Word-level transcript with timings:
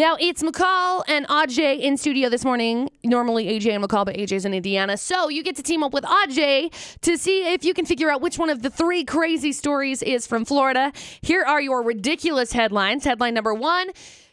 Now 0.00 0.16
it's 0.18 0.42
McCall 0.42 1.04
and 1.08 1.28
Aj 1.28 1.58
in 1.58 1.98
studio 1.98 2.30
this 2.30 2.42
morning. 2.42 2.88
Normally 3.04 3.44
AJ 3.48 3.74
and 3.74 3.84
McCall, 3.84 4.06
but 4.06 4.16
AJ's 4.16 4.46
in 4.46 4.54
Indiana. 4.54 4.96
So 4.96 5.28
you 5.28 5.42
get 5.42 5.56
to 5.56 5.62
team 5.62 5.82
up 5.82 5.92
with 5.92 6.04
Aj 6.04 6.98
to 7.02 7.18
see 7.18 7.52
if 7.52 7.66
you 7.66 7.74
can 7.74 7.84
figure 7.84 8.10
out 8.10 8.22
which 8.22 8.38
one 8.38 8.48
of 8.48 8.62
the 8.62 8.70
three 8.70 9.04
crazy 9.04 9.52
stories 9.52 10.02
is 10.02 10.26
from 10.26 10.46
Florida. 10.46 10.90
Here 11.20 11.42
are 11.42 11.60
your 11.60 11.82
ridiculous 11.82 12.50
headlines. 12.50 13.04
Headline 13.04 13.34
number 13.34 13.52
one 13.52 13.90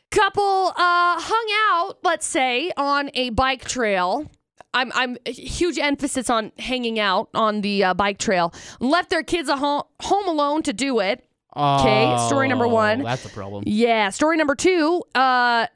couple 0.10 0.70
uh, 0.70 1.20
hung 1.20 1.48
out, 1.70 1.98
let's 2.02 2.26
say, 2.26 2.72
on 2.78 3.12
a 3.14 3.32
bike 3.32 3.66
trail. 3.66 4.26
I'm, 4.74 4.94
I'm 4.96 5.18
huge 5.26 5.80
emphasis 5.80 6.30
on 6.30 6.54
hanging 6.60 6.98
out 6.98 7.28
on 7.34 7.60
the 7.60 7.84
uh, 7.84 7.94
bike 7.94 8.20
trail. 8.20 8.54
Left 8.80 9.10
their 9.10 9.24
kids 9.24 9.50
home, 9.50 9.84
home 10.00 10.28
alone 10.30 10.64
to 10.64 10.72
do 10.72 11.02
it. 11.02 11.27
Okay, 11.58 12.28
story 12.28 12.48
number 12.48 12.68
one. 12.68 13.02
That's 13.04 13.26
a 13.26 13.30
problem. 13.30 13.64
Yeah. 13.66 14.10
Story 14.10 14.38
number 14.38 14.56
two. 14.56 15.04
Uh, 15.16 15.68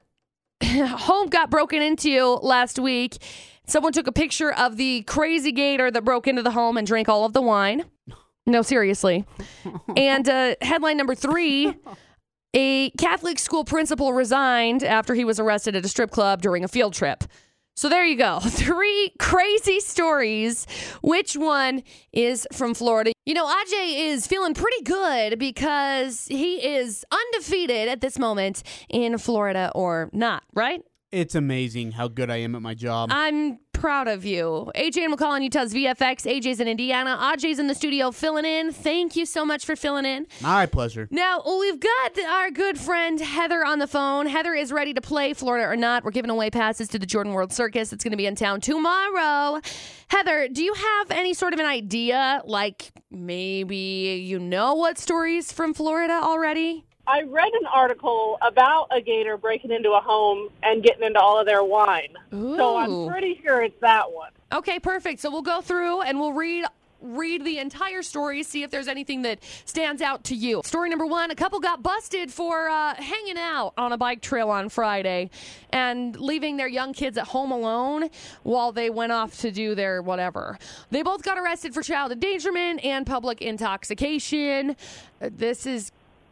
home 0.64 1.28
got 1.30 1.50
broken 1.50 1.82
into 1.82 2.40
last 2.42 2.78
week. 2.80 3.18
Someone 3.66 3.94
took 3.94 4.08
a 4.08 4.12
picture 4.12 4.52
of 4.52 4.78
the 4.78 5.02
crazy 5.04 5.52
gator 5.52 5.90
that 5.90 6.04
broke 6.04 6.28
into 6.28 6.44
the 6.44 6.52
home 6.52 6.78
and 6.78 6.86
drank 6.86 7.10
all 7.10 7.26
of 7.26 7.34
the 7.34 7.42
wine. 7.42 7.86
No, 8.46 8.62
seriously. 8.62 9.26
and 9.98 10.28
uh, 10.28 10.56
headline 10.62 10.98
number 10.98 11.16
three. 11.16 11.76
A 12.54 12.90
Catholic 12.92 13.40
school 13.40 13.64
principal 13.64 14.12
resigned 14.12 14.84
after 14.84 15.14
he 15.14 15.24
was 15.24 15.40
arrested 15.40 15.76
at 15.76 15.86
a 15.86 15.88
strip 15.88 16.12
club 16.12 16.42
during 16.42 16.66
a 16.66 16.68
field 16.68 16.94
trip. 16.94 17.24
So 17.76 17.90
there 17.90 18.06
you 18.06 18.18
go. 18.18 18.40
Three 18.44 19.14
crazy 19.20 19.80
stories. 19.80 20.68
Which 21.02 21.36
one 21.36 21.84
is 22.12 22.48
from 22.54 22.74
Florida? 22.74 23.12
You 23.26 23.34
know, 23.34 23.46
Ajay 23.46 24.08
is 24.12 24.28
feeling 24.28 24.54
pretty 24.54 24.84
good 24.84 25.40
because 25.40 26.28
he 26.28 26.56
is 26.76 27.06
undefeated 27.12 27.88
at 27.88 28.02
this 28.02 28.20
moment 28.20 28.64
in 28.90 29.18
Florida 29.18 29.72
or 29.74 30.10
not, 30.14 30.44
right? 30.54 30.82
It's 31.12 31.36
amazing 31.36 31.92
how 31.92 32.08
good 32.08 32.30
I 32.30 32.38
am 32.38 32.56
at 32.56 32.62
my 32.62 32.74
job. 32.74 33.10
I'm 33.12 33.60
proud 33.82 34.08
of 34.08 34.24
you. 34.24 34.72
AJ 34.76 35.06
and 35.06 35.18
McCall 35.18 35.36
in 35.36 35.42
Utah's 35.42 35.74
VFX. 35.74 36.32
AJ's 36.32 36.60
in 36.60 36.68
Indiana. 36.68 37.18
AJ's 37.20 37.58
in 37.58 37.66
the 37.66 37.74
studio 37.74 38.12
filling 38.12 38.46
in. 38.46 38.72
Thank 38.72 39.16
you 39.16 39.26
so 39.26 39.44
much 39.44 39.66
for 39.66 39.76
filling 39.76 40.06
in. 40.06 40.28
My 40.40 40.68
pleasure. 40.68 41.08
Now, 41.10 41.42
we've 41.60 41.80
got 41.80 42.20
our 42.20 42.52
good 42.52 42.78
friend 42.78 43.20
Heather 43.20 43.66
on 43.66 43.80
the 43.80 43.88
phone. 43.88 44.28
Heather 44.28 44.54
is 44.54 44.72
ready 44.72 44.94
to 44.94 45.02
play 45.02 45.34
Florida 45.34 45.68
or 45.68 45.76
not. 45.76 46.04
We're 46.04 46.12
giving 46.12 46.30
away 46.30 46.52
passes 46.52 46.90
to 46.90 47.00
the 47.00 47.08
Jordan 47.08 47.34
World 47.34 47.52
Circus. 47.52 47.92
It's 47.92 48.04
going 48.04 48.12
to 48.12 48.18
be 48.18 48.28
in 48.28 48.36
town 48.36 48.62
tomorrow. 48.62 49.60
Heather, 50.10 50.48
do 50.48 50.64
you 50.64 50.76
have 50.76 51.10
any 51.10 51.34
sort 51.34 51.54
of 51.54 51.60
an 51.60 51.66
idea? 51.66 52.44
Like 52.46 52.92
maybe 53.10 54.22
you 54.24 54.38
know 54.38 54.76
what 54.76 55.00
stories 55.00 55.52
from 55.52 55.74
Florida 55.74 56.20
already? 56.22 56.86
I 57.12 57.24
read 57.24 57.52
an 57.60 57.68
article 57.68 58.38
about 58.42 58.88
a 58.90 59.02
gator 59.02 59.36
breaking 59.36 59.72
into 59.72 59.92
a 59.92 60.00
home 60.00 60.48
and 60.64 60.82
getting 60.82 61.04
into 61.04 61.20
all 61.20 61.38
of 61.38 61.46
their 61.46 61.62
wine. 61.64 62.14
So 62.32 62.78
I'm 62.78 63.10
pretty 63.10 63.38
sure 63.44 63.62
it's 63.64 63.80
that 63.82 64.10
one. 64.10 64.32
Okay, 64.54 64.80
perfect. 64.80 65.20
So 65.20 65.30
we'll 65.30 65.42
go 65.42 65.60
through 65.60 66.04
and 66.04 66.18
we'll 66.20 66.34
read 66.34 66.66
read 67.04 67.44
the 67.44 67.58
entire 67.58 68.04
story, 68.04 68.44
see 68.44 68.62
if 68.62 68.70
there's 68.70 68.88
anything 68.88 69.24
that 69.24 69.40
stands 69.66 70.04
out 70.04 70.24
to 70.24 70.36
you. 70.36 70.62
Story 70.64 70.88
number 70.88 71.06
one: 71.06 71.32
A 71.32 71.36
couple 71.36 71.60
got 71.60 71.82
busted 71.84 72.32
for 72.32 72.70
uh, 72.70 72.94
hanging 72.96 73.40
out 73.40 73.74
on 73.76 73.92
a 73.92 73.98
bike 73.98 74.22
trail 74.22 74.50
on 74.50 74.70
Friday 74.70 75.32
and 75.72 76.18
leaving 76.18 76.58
their 76.58 76.68
young 76.68 76.94
kids 76.94 77.18
at 77.18 77.28
home 77.28 77.52
alone 77.52 78.10
while 78.44 78.72
they 78.72 78.90
went 78.90 79.12
off 79.12 79.40
to 79.42 79.52
do 79.52 79.74
their 79.76 80.02
whatever. 80.02 80.58
They 80.92 81.02
both 81.02 81.24
got 81.24 81.38
arrested 81.38 81.74
for 81.74 81.82
child 81.82 82.12
endangerment 82.12 82.86
and 82.86 83.06
public 83.06 83.42
intoxication. 83.42 84.76
Uh, 85.22 85.30
This 85.36 85.66
is 85.66 85.92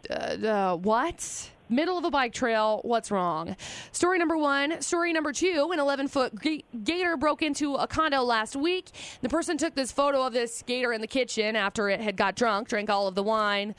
uh, 0.09 0.13
uh, 0.13 0.75
what? 0.77 1.49
Middle 1.71 1.99
of 1.99 2.03
a 2.03 2.09
bike 2.09 2.33
trail. 2.33 2.81
What's 2.83 3.11
wrong? 3.11 3.55
Story 3.91 4.17
number 4.17 4.35
one. 4.35 4.81
Story 4.81 5.13
number 5.13 5.31
two. 5.31 5.69
An 5.71 5.79
11 5.79 6.07
foot 6.07 6.33
ga- 6.41 6.65
gator 6.83 7.15
broke 7.15 7.43
into 7.43 7.75
a 7.75 7.85
condo 7.85 8.23
last 8.23 8.55
week. 8.55 8.89
The 9.21 9.29
person 9.29 9.57
took 9.57 9.75
this 9.75 9.91
photo 9.91 10.25
of 10.25 10.33
this 10.33 10.63
gator 10.63 10.93
in 10.93 11.01
the 11.01 11.07
kitchen 11.07 11.55
after 11.55 11.89
it 11.89 12.01
had 12.01 12.17
got 12.17 12.35
drunk, 12.35 12.69
drank 12.69 12.89
all 12.89 13.07
of 13.07 13.13
the 13.13 13.21
wine, 13.21 13.75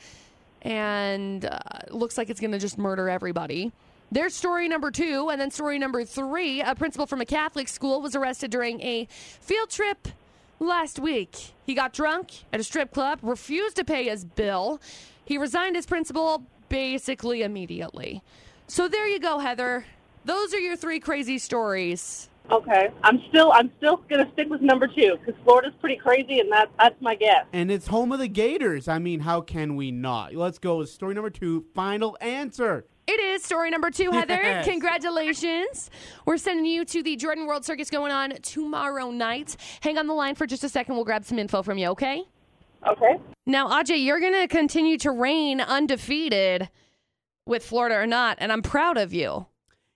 and 0.61 1.43
uh, 1.43 1.59
looks 1.89 2.17
like 2.17 2.29
it's 2.29 2.39
going 2.39 2.51
to 2.51 2.59
just 2.59 2.77
murder 2.77 3.09
everybody. 3.09 3.73
There's 4.09 4.35
story 4.35 4.67
number 4.69 4.91
two. 4.91 5.29
And 5.29 5.39
then 5.39 5.51
story 5.51 5.77
number 5.77 6.05
three. 6.05 6.61
A 6.61 6.75
principal 6.75 7.05
from 7.07 7.21
a 7.21 7.25
Catholic 7.25 7.67
school 7.67 8.01
was 8.01 8.15
arrested 8.15 8.51
during 8.51 8.81
a 8.81 9.07
field 9.09 9.69
trip 9.69 10.07
last 10.61 10.99
week. 10.99 11.53
He 11.65 11.73
got 11.73 11.91
drunk 11.91 12.31
at 12.53 12.59
a 12.59 12.63
strip 12.63 12.93
club, 12.93 13.19
refused 13.21 13.75
to 13.77 13.83
pay 13.83 14.05
his 14.05 14.23
bill. 14.23 14.79
He 15.25 15.37
resigned 15.37 15.75
as 15.75 15.85
principal 15.85 16.43
basically 16.69 17.43
immediately. 17.43 18.21
So 18.67 18.87
there 18.87 19.07
you 19.07 19.19
go, 19.19 19.39
Heather. 19.39 19.85
Those 20.23 20.53
are 20.53 20.59
your 20.59 20.75
three 20.75 20.99
crazy 20.99 21.37
stories. 21.39 22.29
Okay. 22.49 22.89
I'm 23.03 23.21
still 23.29 23.51
I'm 23.51 23.71
still 23.77 23.97
gonna 24.09 24.29
stick 24.33 24.49
with 24.49 24.61
number 24.61 24.87
two 24.87 25.17
because 25.17 25.39
Florida's 25.43 25.73
pretty 25.79 25.95
crazy, 25.95 26.39
and 26.39 26.51
that 26.51 26.69
that's 26.79 26.99
my 27.01 27.15
guess. 27.15 27.45
And 27.53 27.71
it's 27.71 27.87
home 27.87 28.11
of 28.11 28.19
the 28.19 28.27
Gators. 28.27 28.87
I 28.87 28.99
mean, 28.99 29.21
how 29.21 29.41
can 29.41 29.75
we 29.75 29.91
not? 29.91 30.33
Let's 30.33 30.59
go 30.59 30.77
with 30.77 30.89
story 30.89 31.13
number 31.13 31.29
two. 31.29 31.65
Final 31.73 32.17
answer. 32.19 32.85
It 33.07 33.19
is 33.19 33.43
story 33.43 33.69
number 33.69 33.91
two, 33.91 34.11
Heather. 34.11 34.35
Yes. 34.41 34.65
Congratulations. 34.65 35.89
We're 36.25 36.37
sending 36.37 36.65
you 36.65 36.85
to 36.85 37.03
the 37.03 37.15
Jordan 37.15 37.45
World 37.45 37.65
Circus 37.65 37.89
going 37.89 38.11
on 38.11 38.31
tomorrow 38.41 39.11
night. 39.11 39.55
Hang 39.81 39.97
on 39.97 40.07
the 40.07 40.13
line 40.13 40.35
for 40.35 40.45
just 40.45 40.63
a 40.63 40.69
second. 40.69 40.95
We'll 40.95 41.05
grab 41.05 41.25
some 41.25 41.39
info 41.39 41.61
from 41.61 41.77
you, 41.77 41.87
okay? 41.87 42.23
Okay. 42.87 43.17
Now, 43.45 43.69
Ajay, 43.69 44.03
you're 44.03 44.19
going 44.19 44.33
to 44.33 44.47
continue 44.47 44.97
to 44.99 45.11
reign 45.11 45.61
undefeated 45.61 46.69
with 47.45 47.65
Florida 47.65 47.95
or 47.95 48.07
not, 48.07 48.37
and 48.39 48.51
I'm 48.51 48.61
proud 48.61 48.97
of 48.97 49.13
you. 49.13 49.47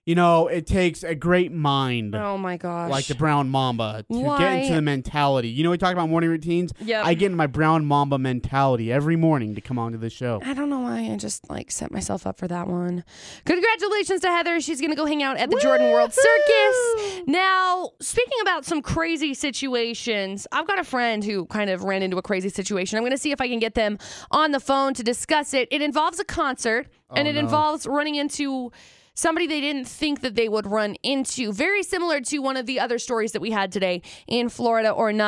You 0.06 0.14
know, 0.14 0.46
it 0.46 0.68
takes 0.68 1.02
a 1.02 1.16
great 1.16 1.50
mind. 1.50 2.14
Oh 2.14 2.38
my 2.38 2.56
gosh. 2.56 2.92
Like 2.92 3.06
the 3.06 3.16
brown 3.16 3.48
mamba 3.50 4.04
to 4.08 4.18
Why- 4.20 4.38
get 4.38 4.52
into 4.62 4.74
the 4.76 4.80
mentality. 4.82 5.48
You 5.48 5.64
know, 5.64 5.70
we 5.72 5.78
talk 5.78 5.92
about 5.92 6.08
morning 6.08 6.30
routines. 6.30 6.72
Yeah. 6.80 7.02
I 7.04 7.14
get 7.14 7.32
in 7.32 7.36
my 7.36 7.48
brown 7.48 7.86
mamba 7.86 8.16
mentality 8.16 8.92
every 8.92 9.16
morning 9.16 9.56
to 9.56 9.60
come 9.60 9.80
onto 9.80 9.98
the 9.98 10.08
show. 10.08 10.40
I 10.44 10.54
don't 10.54 10.70
know 10.70 10.78
why 10.78 11.10
I 11.12 11.16
just 11.16 11.50
like 11.50 11.72
set 11.72 11.90
myself 11.90 12.24
up 12.24 12.38
for 12.38 12.46
that 12.46 12.68
one. 12.68 13.02
Congratulations 13.46 14.20
to 14.20 14.28
Heather. 14.28 14.60
She's 14.60 14.80
going 14.80 14.90
to 14.92 14.96
go 14.96 15.06
hang 15.06 15.24
out 15.24 15.38
at 15.38 15.50
the 15.50 15.58
Jordan 15.58 15.90
World 15.90 16.12
Circus. 16.12 17.22
Now, 17.26 17.90
speaking 18.00 18.38
about 18.42 18.64
some 18.64 18.82
crazy 18.82 19.34
situations, 19.34 20.46
I've 20.52 20.68
got 20.68 20.78
a 20.78 20.84
friend 20.84 21.24
who 21.24 21.46
kind 21.46 21.68
of 21.68 21.82
ran 21.82 22.02
into 22.02 22.16
a 22.16 22.22
crazy 22.22 22.48
situation. 22.48 22.96
I'm 22.96 23.02
going 23.02 23.10
to 23.10 23.18
see 23.18 23.32
if 23.32 23.40
I 23.40 23.48
can 23.48 23.58
get 23.58 23.74
them 23.74 23.98
on 24.30 24.52
the 24.52 24.60
phone 24.60 24.94
to 24.94 25.02
discuss 25.02 25.52
it. 25.52 25.66
It 25.72 25.82
involves 25.82 26.20
a 26.20 26.24
concert 26.24 26.86
and 27.14 27.26
Oh, 27.26 27.30
it 27.30 27.34
no. 27.34 27.40
involves 27.40 27.86
running 27.86 28.14
into 28.14 28.70
somebody 29.16 29.48
they 29.48 29.60
didn't 29.60 29.88
think 29.88 30.20
that 30.20 30.36
they 30.36 30.48
would 30.48 30.66
run 30.66 30.94
into. 31.02 31.52
Very 31.52 31.82
similar 31.82 32.20
to 32.20 32.38
one 32.38 32.56
of 32.56 32.66
the 32.66 32.78
other 32.78 32.98
stories 32.98 33.32
that 33.32 33.40
we 33.40 33.50
had 33.50 33.72
today 33.72 34.02
in 34.28 34.48
Florida 34.48 34.90
or 34.90 35.12
not. 35.12 35.26